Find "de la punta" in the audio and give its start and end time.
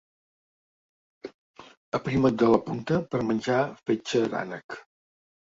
2.45-2.97